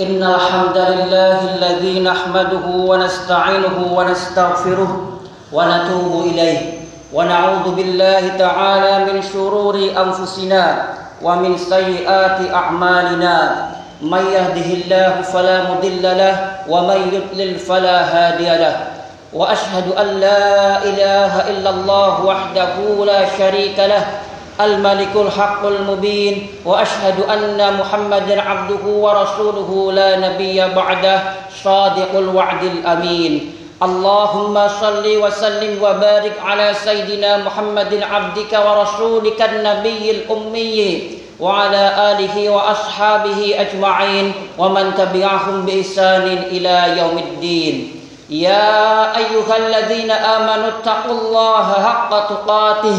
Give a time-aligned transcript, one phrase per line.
[0.00, 4.92] إن الحمد لله الذي نحمده ونستعينه ونستغفره
[5.52, 6.58] ونتوب إليه
[7.12, 10.84] ونعوذ بالله تعالى من شرور أنفسنا
[11.22, 13.66] ومن سيئات أعمالنا.
[14.00, 16.36] من يهده الله فلا مضل له
[16.68, 18.76] ومن يضلل فلا هادي له.
[19.32, 24.06] وأشهد أن لا إله إلا الله وحده لا شريك له
[24.64, 31.20] الملك الحق المبين وأشهد أن محمدا عبده ورسوله لا نبي بعده
[31.64, 33.52] صادق الوعد الأمين.
[33.82, 44.32] اللهم صل وسلم وبارك على سيدنا محمد عبدك ورسولك النبي الأمي وعلى آله وأصحابه أجمعين
[44.58, 47.96] ومن تبعهم بإحسان إلى يوم الدين.
[48.30, 52.98] يا أيها الذين آمنوا اتقوا الله حق تقاته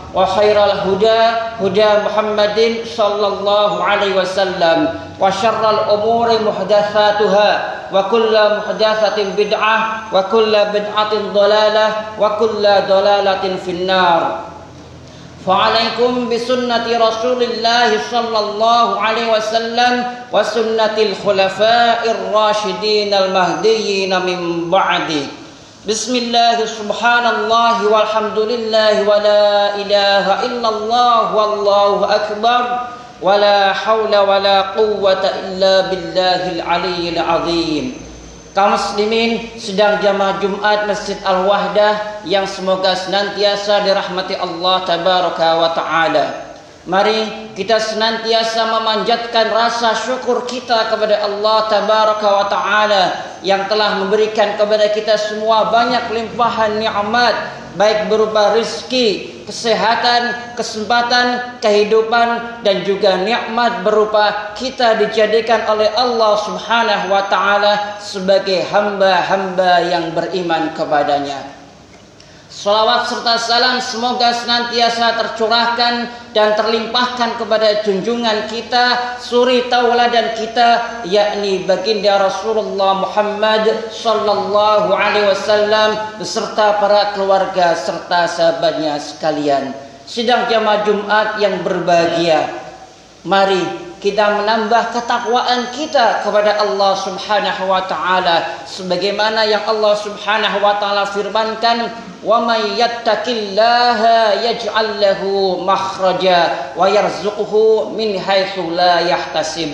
[0.13, 1.21] وخير الهدى
[1.61, 9.77] هدى محمد صلى الله عليه وسلم وشر الأمور محدثاتها وكل محدثة بدعة
[10.13, 11.87] وكل بدعة ضلالة
[12.19, 14.39] وكل ضلالة في النار
[15.47, 25.40] فعليكم بسنة رسول الله صلى الله عليه وسلم وسنة الخلفاء الراشدين المهديين من بعده
[25.86, 32.62] بسم الله سبحان الله والحمد لله ولا إله إلا الله والله أكبر
[33.22, 38.06] ولا حول ولا قوة إلا بالله العلي العظيم
[38.56, 46.26] kaum muslimin sedang jamaah Jumat Masjid Al-Wahdah yang semoga senantiasa dirahmati Allah tabaraka wa taala.
[46.88, 53.02] Mari kita senantiasa memanjatkan rasa syukur kita kepada Allah tabaraka wa taala
[53.41, 62.59] yang telah memberikan kepada kita semua banyak limpahan nikmat baik berupa rezeki, kesehatan, kesempatan, kehidupan
[62.67, 70.75] dan juga nikmat berupa kita dijadikan oleh Allah Subhanahu wa taala sebagai hamba-hamba yang beriman
[70.75, 71.60] kepadanya.
[72.51, 81.63] Salawat serta salam semoga senantiasa tercurahkan dan terlimpahkan kepada junjungan kita, suri tauladan kita, yakni
[81.63, 89.71] baginda Rasulullah Muhammad sallallahu alaihi wasallam beserta para keluarga serta sahabatnya sekalian.
[90.03, 92.51] Sidang jamaah Jumat yang berbahagia.
[93.23, 100.81] Mari kita menambah ketakwaan kita kepada Allah Subhanahu wa taala sebagaimana yang Allah Subhanahu wa
[100.81, 103.99] taala firmankan ومن يتق الله
[104.45, 105.21] يجعل له
[105.65, 106.41] مخرجا
[106.77, 107.53] ويرزقه
[107.97, 109.71] من حيث لا يحتسب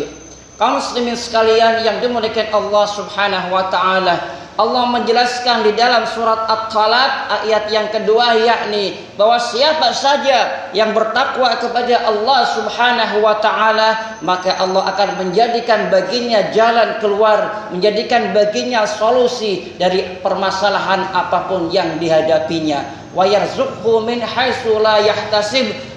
[0.57, 4.16] kaum muslimin sekalian yang dimuliakan Allah Subhanahu wa taala
[4.57, 11.53] Allah menjelaskan di dalam surat At-Talaq ayat yang kedua yakni bahwa siapa saja yang bertakwa
[11.62, 19.78] kepada Allah Subhanahu wa taala maka Allah akan menjadikan baginya jalan keluar, menjadikan baginya solusi
[19.78, 24.78] dari permasalahan apa pun yang dihadapinya wa yarzuqhu min haitsu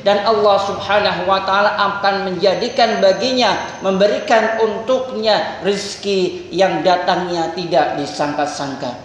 [0.00, 8.96] dan Allah Subhanahu wa taala akan menjadikan baginya memberikan untuknya rezeki yang datangnya tidak disangka-sangka.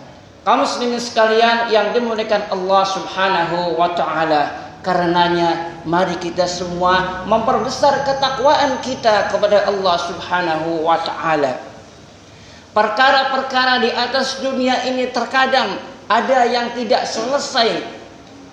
[0.48, 4.44] Kaum muslimin sekalian yang dimuliakan Allah Subhanahu wa taala,
[4.80, 11.59] karenanya mari kita semua memperbesar ketakwaan kita kepada Allah Subhanahu wa taala.
[12.72, 15.76] Perkara-perkara di atas dunia ini terkadang
[16.06, 17.95] ada yang tidak selesai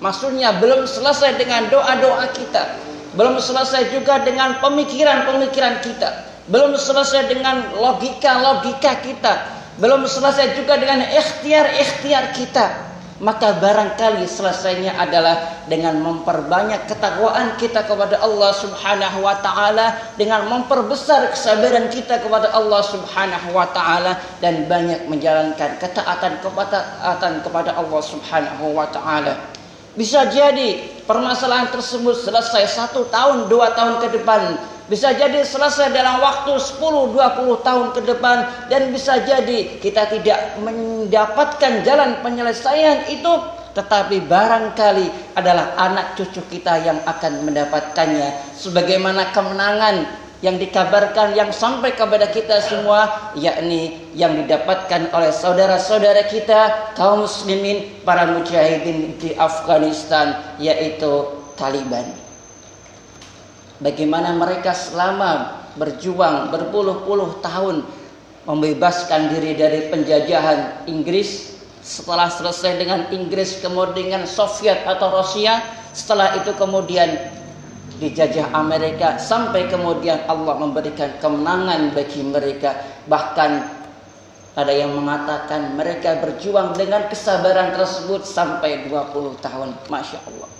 [0.02, 2.75] Maksudnya belum selesai dengan doa-doa kita.
[3.14, 6.26] Belum selesai juga dengan pemikiran-pemikiran kita.
[6.50, 9.62] Belum selesai dengan logika-logika kita.
[9.78, 12.90] Belum selesai juga dengan ikhtiar-ikhtiar kita.
[13.22, 21.31] Maka barangkali selesainya adalah dengan memperbanyak ketakwaan kita kepada Allah Subhanahu wa taala, dengan memperbesar
[21.31, 28.02] kesabaran kita kepada Allah Subhanahu wa taala dan banyak menjalankan ketaatan kepada ketaatan kepada Allah
[28.02, 29.51] Subhanahu wa taala.
[29.93, 34.73] Bisa jadi permasalahan tersebut selesai satu tahun, dua tahun ke depan.
[34.91, 37.17] bisa jadi selesai dalam waktu 10-20
[37.65, 43.33] tahun ke depan dan bisa jadi kita tidak mendapatkan jalan penyelesaian itu
[43.73, 50.05] tetapi barangkali adalah anak cucu kita yang akan mendapatkannya sebagaimana kemenangan
[50.43, 58.03] yang dikabarkan yang sampai kepada kita semua yakni yang didapatkan oleh saudara-saudara kita kaum muslimin
[58.03, 62.11] para mujahidin di Afghanistan yaitu Taliban.
[63.79, 67.87] Bagaimana mereka selama berjuang berpuluh-puluh tahun
[68.43, 75.62] membebaskan diri dari penjajahan Inggris setelah selesai dengan Inggris kemudian Soviet atau Rusia
[75.94, 77.15] setelah itu kemudian
[78.02, 82.75] dijajah Amerika sampai kemudian Allah memberikan kemenangan bagi mereka.
[83.06, 83.50] Bahkan
[84.58, 89.78] ada yang mengatakan mereka berjuang dengan kesabaran tersebut sampai 20 tahun.
[89.87, 90.50] Masya Allah.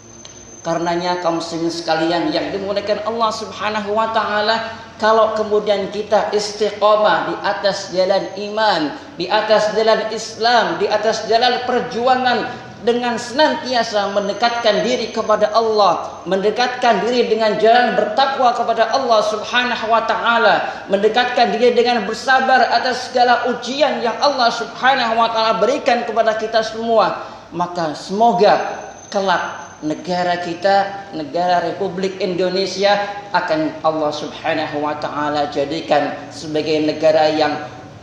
[0.63, 7.35] Karenanya kaum muslimin sekalian yang dimuliakan Allah subhanahu wa ta'ala kalau kemudian kita istiqomah di
[7.43, 12.47] atas jalan iman di atas jalan Islam di atas jalan perjuangan
[12.83, 20.03] dengan senantiasa mendekatkan diri kepada Allah, mendekatkan diri dengan jalan bertakwa kepada Allah Subhanahu wa
[20.03, 26.35] taala, mendekatkan diri dengan bersabar atas segala ujian yang Allah Subhanahu wa taala berikan kepada
[26.35, 27.23] kita semua,
[27.55, 28.83] maka semoga
[29.15, 32.99] kelak negara kita, negara Republik Indonesia
[33.31, 37.55] akan Allah Subhanahu wa taala jadikan sebagai negara yang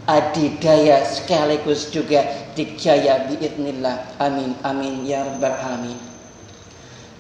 [0.10, 2.26] adidaya sekaligus juga
[2.58, 6.00] dikjaya biidnillah amin amin ya rabbal alamin.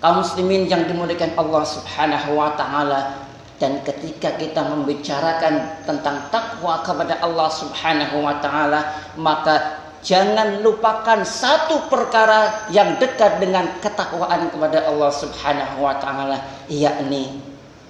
[0.02, 7.20] Kaum muslimin yang dimuliakan Allah subhanahu wa ta'ala dan ketika kita membicarakan tentang takwa kepada
[7.20, 15.12] Allah subhanahu wa ta'ala maka jangan lupakan satu perkara yang dekat dengan ketakwaan kepada Allah
[15.12, 16.40] subhanahu wa ta'ala
[16.72, 17.44] yakni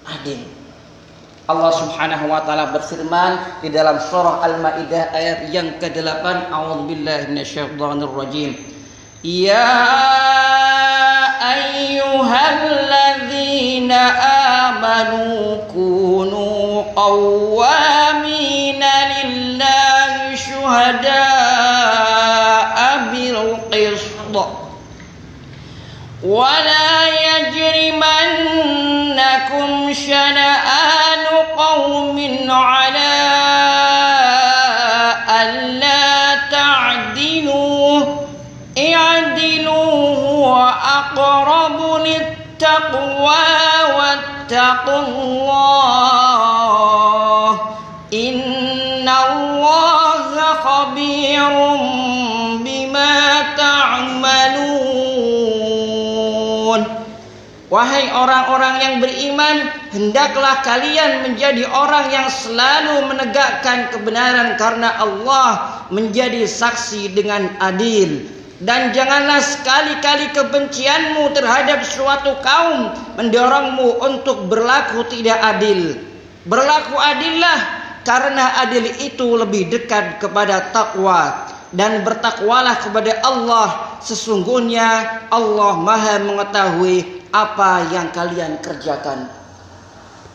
[0.10, 0.59] adil
[1.50, 8.54] Allah Subhanahu wa taala berfirman di dalam surah Al-Maidah ayat yang ke-8 A'udzubillahi minasyaitonir rajim
[9.26, 9.66] Ya
[11.42, 13.98] ayyuhalladzina
[14.78, 21.50] amanu kunu qawwamina lillahi syuhada'a
[23.10, 24.20] bil qist
[26.24, 27.90] ولا يجرمنكم
[29.94, 30.59] شنآن
[44.49, 46.01] واتقوا الله
[48.13, 50.33] إن الله
[50.65, 51.53] خبير
[52.65, 53.17] بما
[53.57, 54.85] تعملون
[57.75, 66.47] Wahai orang-orang yang beriman, hendaklah kalian menjadi orang yang selalu menegakkan kebenaran karena Allah menjadi
[66.47, 68.31] saksi dengan adil.
[68.60, 75.96] Dan janganlah sekali-kali kebencianmu terhadap suatu kaum mendorongmu untuk berlaku tidak adil.
[76.44, 77.60] Berlaku adillah
[78.04, 87.30] karena adil itu lebih dekat kepada takwa dan bertakwalah kepada Allah sesungguhnya Allah Maha mengetahui
[87.32, 89.30] apa yang kalian kerjakan.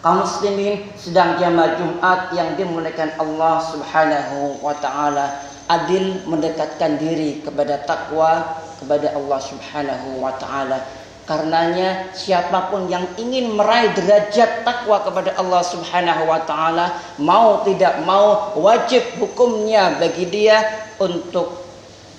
[0.00, 7.80] Kaum muslimin sedang jamaah Jumat yang dimuliakan Allah Subhanahu wa taala adil mendekatkan diri kepada
[7.88, 10.84] takwa kepada Allah Subhanahu wa taala.
[11.24, 17.96] Karenanya siapa pun yang ingin meraih derajat takwa kepada Allah Subhanahu wa taala mau tidak
[18.04, 20.60] mau wajib hukumnya bagi dia
[21.00, 21.64] untuk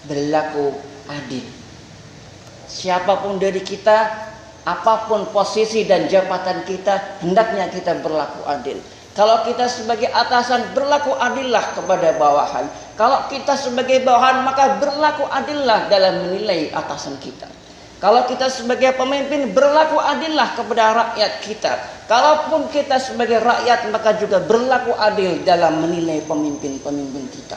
[0.09, 0.73] berlaku
[1.05, 1.45] adil.
[2.65, 4.25] Siapa pun dari kita
[4.65, 8.81] apa pun posisi dan jabatan kita, hendaknya kita berlaku adil.
[9.15, 12.67] Kalau kita sebagai atasan berlaku adillah kepada bawahan.
[12.99, 17.47] Kalau kita sebagai bawahan maka berlaku adillah dalam menilai atasan kita.
[18.03, 21.73] Kalau kita sebagai pemimpin berlaku adillah kepada rakyat kita.
[22.11, 27.55] Kalaupun kita sebagai rakyat maka juga berlaku adil dalam menilai pemimpin-pemimpin kita.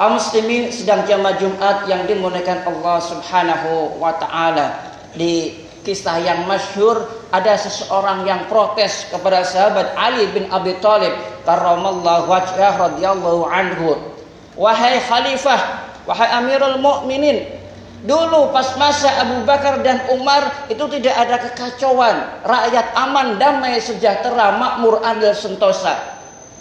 [0.00, 7.06] Kaum muslimin sedang jamaah Jumat yang dimuliakan Allah Subhanahu wa taala di kisah yang masyhur
[7.30, 11.12] ada seseorang yang protes kepada sahabat Ali bin Abi Thalib
[11.44, 13.98] karramallahu wajhah radhiyallahu anhu.
[14.58, 17.46] Wahai khalifah wahai amirul mukminin
[18.02, 24.54] dulu pas masa Abu Bakar dan Umar itu tidak ada kekacauan rakyat aman damai sejahtera
[24.58, 26.18] makmur adil sentosa.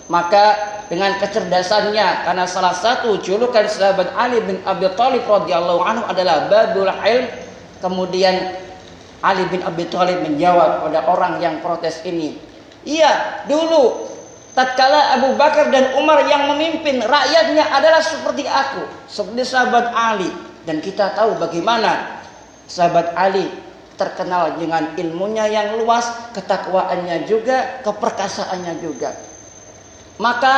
[0.07, 0.55] Maka
[0.87, 6.87] dengan kecerdasannya karena salah satu julukan sahabat Ali bin Abi Thalib radhiyallahu anhu adalah babul
[6.87, 7.27] ilm
[7.83, 8.55] kemudian
[9.25, 12.37] Ali bin Abi Thalib menjawab pada orang yang protes ini,
[12.87, 14.07] Iya, dulu
[14.55, 20.31] tatkala Abu Bakar dan Umar yang memimpin rakyatnya adalah seperti aku, seperti sahabat Ali
[20.63, 22.23] dan kita tahu bagaimana
[22.63, 23.51] sahabat Ali
[23.97, 29.11] terkenal dengan ilmunya yang luas, ketakwaannya juga, keperkasaannya juga.
[30.21, 30.53] Maka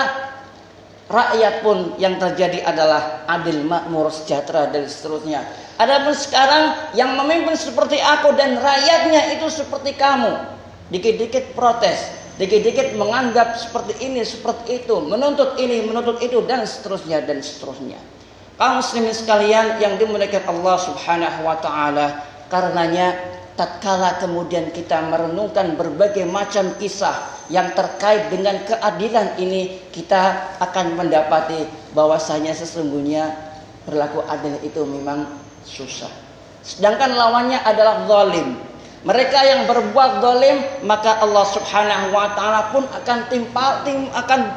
[1.09, 5.41] rakyat pun yang terjadi adalah adil, makmur, sejahtera dan seterusnya.
[5.81, 10.37] Adapun sekarang yang memimpin seperti aku dan rakyatnya itu seperti kamu.
[10.93, 17.41] Dikit-dikit protes, dikit-dikit menganggap seperti ini, seperti itu, menuntut ini, menuntut itu dan seterusnya dan
[17.41, 17.97] seterusnya.
[18.59, 22.07] Kaum muslimin sekalian yang dimuliakan Allah Subhanahu wa taala,
[22.51, 23.15] karenanya
[23.55, 31.65] tatkala kemudian kita merenungkan berbagai macam kisah yang terkait dengan keadilan ini, kita akan mendapati
[31.97, 33.33] bahwasanya sesungguhnya
[33.89, 35.25] berlaku adil itu memang
[35.65, 36.13] susah.
[36.61, 38.53] Sedangkan lawannya adalah zalim.
[38.99, 44.51] Mereka yang berbuat dolim maka Allah Subhanahu wa taala pun akan timpa tim akan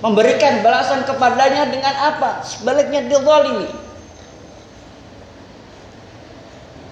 [0.00, 2.40] memberikan balasan kepadanya dengan apa?
[2.40, 3.68] Sebaliknya dizalimi.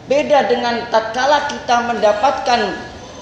[0.08, 2.60] Beda dengan tatkala kita mendapatkan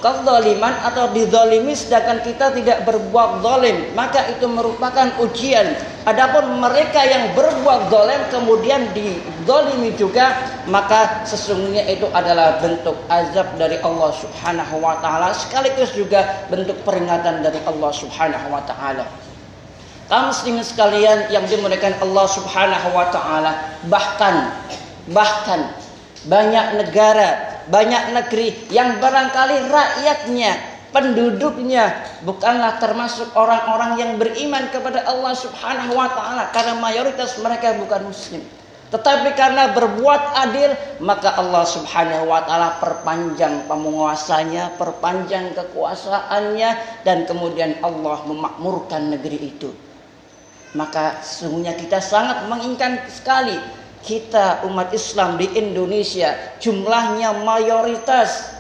[0.07, 5.75] kezaliman atau dizalimi sedangkan kita tidak berbuat zalim, maka itu merupakan ujian.
[6.07, 10.39] Adapun mereka yang berbuat zalim kemudian dizalimi juga,
[10.71, 17.43] maka sesungguhnya itu adalah bentuk azab dari Allah Subhanahu wa taala sekaligus juga bentuk peringatan
[17.43, 19.03] dari Allah Subhanahu wa taala.
[20.07, 23.53] Muslimin sekalian yang dimuliakan Allah Subhanahu wa taala,
[23.91, 24.55] bahkan
[25.11, 25.75] bahkan
[26.27, 30.53] banyak negara banyak negeri yang barangkali rakyatnya,
[30.95, 31.93] penduduknya
[32.23, 38.43] bukanlah termasuk orang-orang yang beriman kepada Allah Subhanahu wa taala karena mayoritas mereka bukan muslim.
[38.87, 40.71] Tetapi karena berbuat adil,
[41.03, 49.75] maka Allah Subhanahu wa taala perpanjang penguasanya, perpanjang kekuasaannya dan kemudian Allah memakmurkan negeri itu.
[50.79, 53.59] Maka sesungguhnya kita sangat menginginkan sekali
[54.07, 56.31] kita umat Islam di Indonesia
[56.63, 58.55] jumlahnya mayoritas.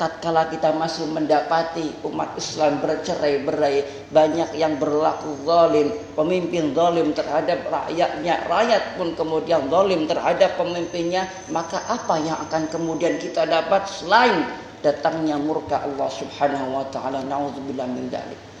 [0.00, 8.42] Tatkala kita masih mendapati umat Islam bercerai-berai banyak yang berlaku zalim pemimpin zalim terhadap rakyatnya
[8.50, 14.42] rakyat pun kemudian zalim terhadap pemimpinnya maka apa yang akan kemudian kita dapat selain
[14.82, 17.22] datangnya murka Allah Subhanahu wa taala?
[17.22, 18.51] Naudzubillah min dzalik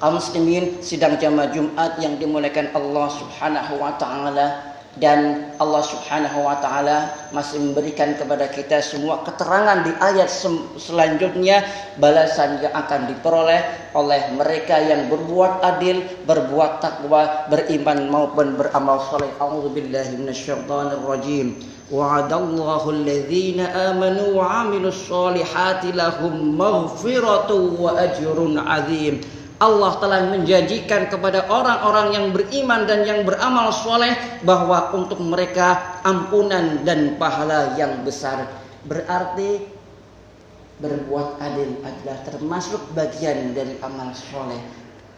[0.00, 6.58] kaum muslimin sidang jamaah Jumat yang dimuliakan Allah Subhanahu wa taala dan Allah Subhanahu wa
[6.58, 10.26] taala masih memberikan kepada kita semua keterangan di ayat
[10.80, 11.62] selanjutnya
[12.02, 13.60] balasan yang akan diperoleh
[13.94, 19.30] oleh mereka yang berbuat adil, berbuat takwa, beriman maupun beramal saleh.
[19.38, 21.60] A'udzubillahi minasyaitonir rajim.
[21.90, 29.22] Wa'adallahu alladhina amanu wa 'amilus solihati lahum maghfiratu wa ajrun 'azim.
[29.60, 36.80] Allah telah menjanjikan kepada orang-orang yang beriman dan yang beramal soleh bahwa untuk mereka ampunan
[36.80, 38.48] dan pahala yang besar.
[38.88, 39.60] Berarti
[40.80, 44.64] berbuat adil adalah termasuk bagian dari amal soleh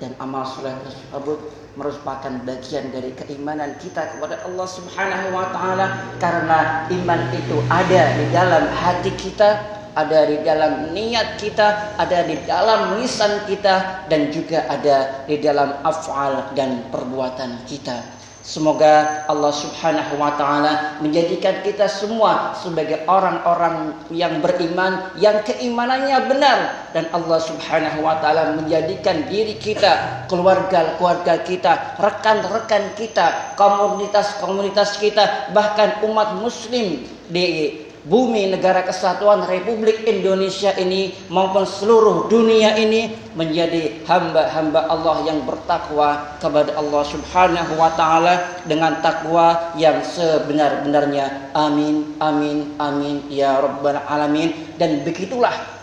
[0.03, 1.39] dan amal soleh tersebut
[1.79, 5.87] merupakan bagian dari keimanan kita kepada Allah Subhanahu wa taala
[6.19, 12.37] karena iman itu ada di dalam hati kita ada di dalam niat kita, ada di
[12.49, 18.23] dalam lisan kita, dan juga ada di dalam af'al dan perbuatan kita.
[18.43, 26.91] Semoga Allah Subhanahu wa taala menjadikan kita semua sebagai orang-orang yang beriman yang keimanannya benar
[26.91, 36.03] dan Allah Subhanahu wa taala menjadikan diri kita, keluarga-keluarga kita, rekan-rekan kita, komunitas-komunitas kita, bahkan
[36.03, 44.91] umat muslim di bumi negara kesatuan Republik Indonesia ini maupun seluruh dunia ini menjadi hamba-hamba
[44.91, 51.55] Allah yang bertakwa kepada Allah Subhanahu wa taala dengan takwa yang sebenar-benarnya.
[51.55, 55.82] Amin amin amin ya rabbal alamin dan begitulah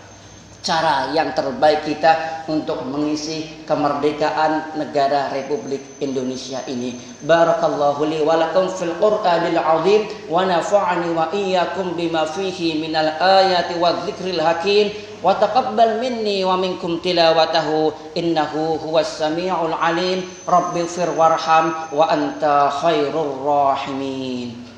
[0.59, 6.99] cara yang terbaik kita untuk mengisi kemerdekaan negara Republik Indonesia ini.
[7.23, 13.79] Barakallahu li wa lakum fil Qur'anil azim wa nafa'ani wa iyyakum bima fihi minal ayati
[13.79, 14.91] wa dzikril hakim
[15.23, 23.43] wa taqabbal minni wa minkum tilawatahu innahu huwas samiul alim rabbighfir warham wa anta khairur
[23.43, 24.68] rahimin.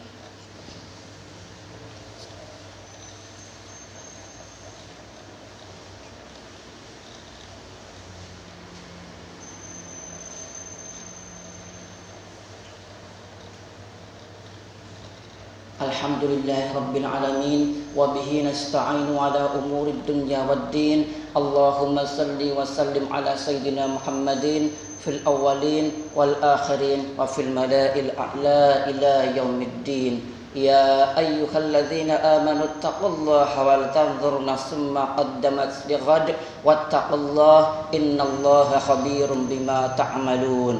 [15.91, 17.61] الحمد لله رب العالمين
[17.99, 20.99] وبه نستعين على أمور الدنيا والدين.
[21.35, 24.71] اللهم صل وسلم على سيدنا محمد
[25.03, 30.13] في الأولين والآخرين وفي الملائكة الأعلى إلى يوم الدين.
[30.55, 36.27] يا أيها الذين آمنوا اتقوا الله ولتنظر نفس ما قدمت لغد
[36.63, 37.59] واتقوا الله
[37.91, 40.75] إن الله خبير بما تعملون.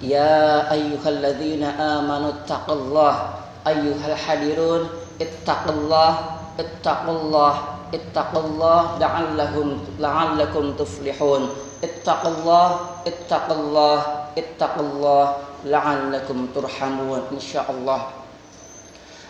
[0.00, 3.14] يا أيها الذين آمنوا اتقوا الله
[3.66, 4.88] أيها الحذرون
[5.20, 6.12] اتقوا الله
[6.58, 7.54] اتقوا الله
[7.94, 11.42] اتقوا الله لعلهم لعلكم تفلحون.
[11.84, 12.68] اتقوا الله
[13.06, 13.98] اتقوا الله
[14.38, 15.24] اتقوا الله
[15.64, 17.20] لعلكم ترحمون.
[17.32, 18.00] إن شاء الله.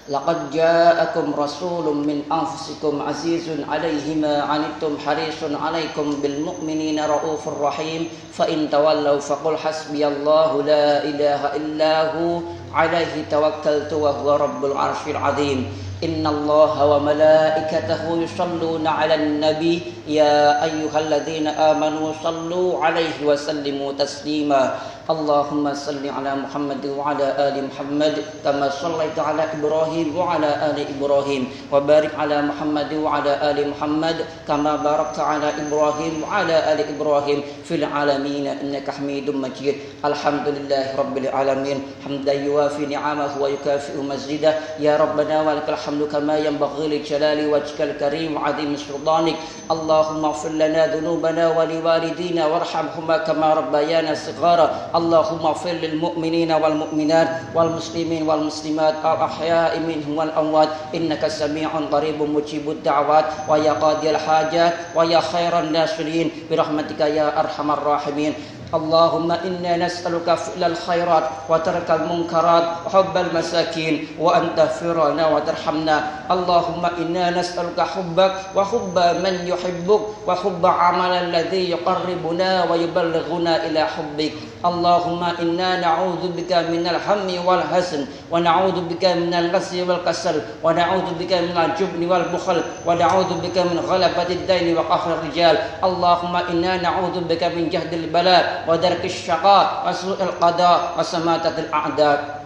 [0.09, 8.09] لقد جاءكم رسول من أنفسكم عزيز عليه ما عنتم حريص عليكم بالمؤمنين رؤوف رحيم.
[8.33, 12.41] فإن تولوا فقل حسبي الله لا إله إلا هو
[12.75, 15.67] عليه توكلت وهو رب العرش العظيم.
[16.05, 19.83] إن الله وملائكته يصلون على النبي.
[20.09, 24.75] يا أيها الذين آمنوا صلوا عليه وسلموا تسليما.
[25.11, 31.43] اللهم صل على محمد وعلى آل محمد كما صليت على إبراهيم وعلى آل إبراهيم
[31.73, 34.17] وبارك على محمد وعلى آل محمد
[34.49, 39.75] كما باركت على إبراهيم وعلى آل إبراهيم في العالمين إنك حميد مجيد.
[40.05, 41.79] الحمد لله رب العالمين.
[42.05, 44.55] حمدا يوافي نعمه ويكافئ مزيده.
[44.79, 49.35] يا ربنا ولك الحمد كما ينبغي لجلال وجهك الكريم وعظيم سلطانك.
[49.71, 54.95] اللهم اغفر لنا ذنوبنا ولوالدينا وارحمهما كما ربيانا صغارا.
[55.03, 60.95] اللهم اغفر للمؤمنين والمؤمنات والمسلمين والمسلمات الأحياء منهم والأموات.
[60.95, 63.25] إنك سميع قريب مجيب الدعوات.
[63.51, 64.73] ويا قاضي الحاجات.
[64.95, 66.31] ويا خير الناصرين.
[66.51, 68.35] برحمتك يا أرحم الراحمين.
[68.73, 74.17] اللهم إنا نسألك فعل الخيرات وترك المنكرات وحب المساكين.
[74.23, 75.97] وأن تغفرنا وترحمنا.
[76.31, 84.33] اللهم إنا نسألك حبك وحب من يحبك وحب عمل الذي يقربنا ويبلغنا إلى حبك.
[84.63, 91.57] اللهم إنا نعوذ بك من الهم والحزن ونعوذ بك من الغسل والكسل ونعوذ بك من
[91.59, 95.59] الجبن والبخل ونعوذ بك من غلبة الدين وقهر الرجال.
[95.85, 102.42] اللهم إنا نعوذ بك من جهد البلاء ودرك الشقاء وسوء القضاء وسماتة الأعداء.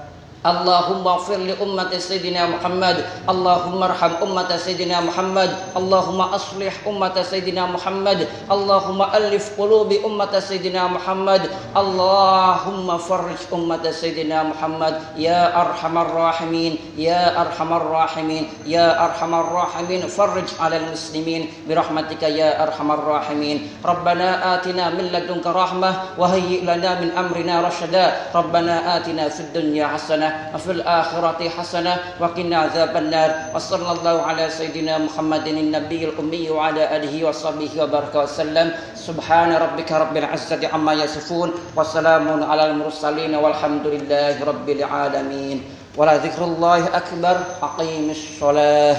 [0.46, 2.96] اللهم اغفر لأمة سيدنا محمد.
[3.28, 5.50] اللهم ارحم أمة سيدنا محمد.
[5.76, 8.28] اللهم أصلح أمة سيدنا محمد.
[8.50, 11.42] اللهم ألف قلوب أمة سيدنا محمد.
[11.76, 14.94] اللهم فرج أمة سيدنا محمد.
[15.18, 20.02] يا أرحم الراحمين يا أرحم الراحمين يا أرحم الراحمين.
[20.06, 23.82] فرج على المسلمين برحمتك يا أرحم الراحمين.
[23.84, 28.06] ربنا آتنا من لدنك رحمة وهيئ لنا من أمرنا رشدا.
[28.34, 33.30] ربنا آتنا في الدنيا حسنة وفي الآخرة حسنة وقنا عذاب النار.
[33.54, 38.72] وصلى الله على سيدنا محمد النبي الأمي وعلى آله وصحبه وبارك وسلم.
[38.94, 45.58] سبحان ربك رب العزة عما يصفون وسلام على المرسلين والحمد لله رب العالمين.
[45.96, 47.36] ولا ذكر الله أكبر.
[47.62, 48.96] أقيم الصلاة.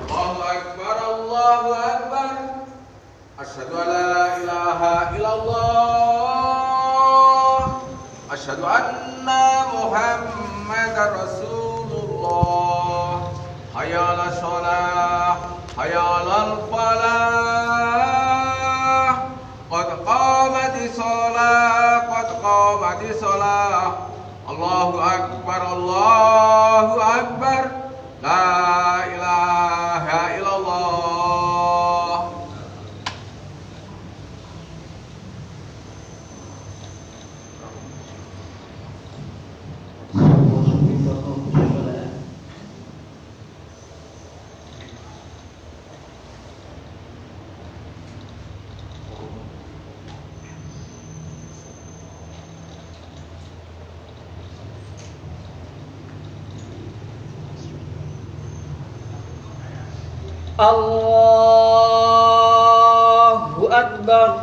[0.00, 2.59] الله أكبر الله أكبر.
[3.40, 4.80] أشهد أن لا إله
[5.16, 6.60] إلا الله.
[8.32, 9.26] أشهد أن
[9.74, 13.32] محمد رسول الله
[13.76, 15.36] حي على الصلاة
[15.78, 17.50] حي على الفلاح.
[19.70, 23.92] قد قامت الصلاة قد قامت الصلاة.
[24.50, 26.86] الله أكبر الله
[27.18, 27.62] أكبر
[28.22, 28.44] لا
[29.04, 30.04] إله
[30.36, 31.00] إلا الله
[60.60, 60.68] الله
[63.72, 64.36] أكبر.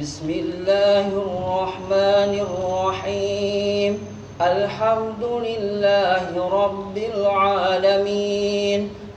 [0.00, 3.92] بسم الله الرحمن الرحيم.
[4.40, 9.01] الحمد لله رب العالمين.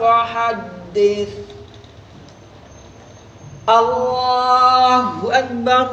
[0.00, 1.28] فحدث
[3.68, 5.86] الله أكبر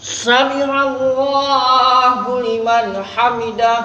[0.00, 3.78] سمع الله لمن حمده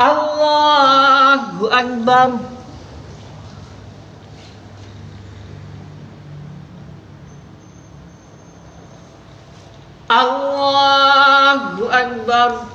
[0.00, 1.44] الله
[1.80, 2.30] أكبر
[10.09, 12.65] Allahu Akbar.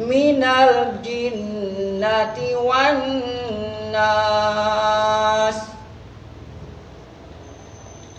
[0.00, 3.96] من الجنة والناس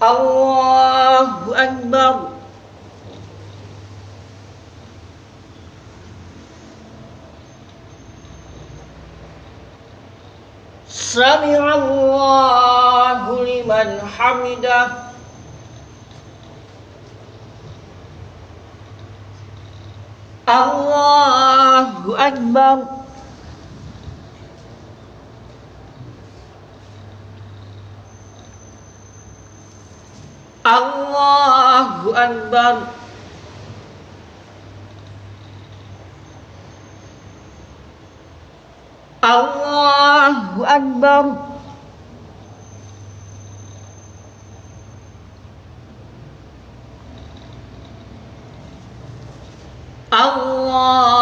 [0.03, 2.27] الله أكبر
[10.89, 14.87] سمع الله لمن حمده
[20.49, 22.78] الله Allahu Akbar.
[30.68, 32.74] Allahu Akbar.
[39.24, 41.24] Allahu Akbar.
[50.12, 51.21] Allah.